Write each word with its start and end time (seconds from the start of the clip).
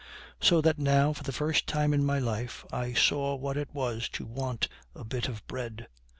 So 0.39 0.61
that 0.61 0.79
now 0.79 1.13
for 1.13 1.21
the 1.21 1.31
first 1.31 1.67
time 1.67 1.93
in 1.93 2.03
my 2.03 2.17
life 2.17 2.65
I 2.73 2.93
saw 2.93 3.35
what 3.35 3.55
it 3.55 3.69
was 3.71 4.09
to 4.13 4.25
want 4.25 4.67
a 4.95 5.03
bit 5.03 5.27
of 5.27 5.45
bread. 5.45 5.89